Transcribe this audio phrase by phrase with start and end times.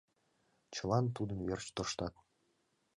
[0.73, 2.15] Чылан тудын верч тыршат.